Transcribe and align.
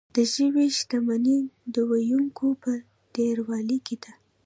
د 0.15 0.17
ژبې 0.33 0.65
شتمني 0.77 1.39
د 1.73 1.75
ویونکو 1.89 2.47
په 2.63 2.71
ډیروالي 3.15 3.79
کې 3.85 3.95
ده. 4.03 4.13